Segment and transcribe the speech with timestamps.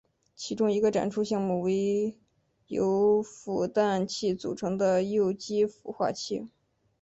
[0.35, 2.17] 其中一个展出项目为
[2.65, 6.49] 由孵蛋器组成的幼鸡孵化器。